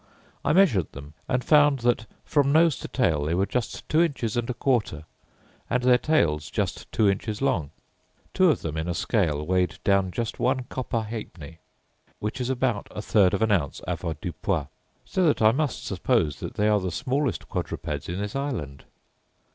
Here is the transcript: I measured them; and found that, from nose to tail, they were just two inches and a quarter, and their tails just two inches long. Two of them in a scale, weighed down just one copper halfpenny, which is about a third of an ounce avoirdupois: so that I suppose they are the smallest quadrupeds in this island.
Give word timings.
I 0.43 0.51
measured 0.51 0.93
them; 0.93 1.13
and 1.29 1.43
found 1.43 1.77
that, 1.81 2.07
from 2.25 2.51
nose 2.51 2.75
to 2.79 2.87
tail, 2.87 3.23
they 3.25 3.35
were 3.35 3.45
just 3.45 3.87
two 3.87 4.01
inches 4.01 4.35
and 4.35 4.49
a 4.49 4.53
quarter, 4.55 5.05
and 5.69 5.83
their 5.83 5.99
tails 5.99 6.49
just 6.49 6.91
two 6.91 7.07
inches 7.07 7.39
long. 7.39 7.69
Two 8.33 8.49
of 8.49 8.63
them 8.63 8.77
in 8.77 8.87
a 8.87 8.95
scale, 8.95 9.45
weighed 9.45 9.77
down 9.83 10.09
just 10.09 10.39
one 10.39 10.63
copper 10.63 11.01
halfpenny, 11.03 11.59
which 12.17 12.41
is 12.41 12.49
about 12.49 12.87
a 12.89 13.01
third 13.03 13.35
of 13.35 13.43
an 13.43 13.51
ounce 13.51 13.79
avoirdupois: 13.87 14.69
so 15.05 15.23
that 15.27 15.39
I 15.39 15.51
suppose 15.67 16.39
they 16.39 16.67
are 16.67 16.79
the 16.79 16.89
smallest 16.89 17.47
quadrupeds 17.47 18.09
in 18.09 18.17
this 18.17 18.35
island. 18.35 18.85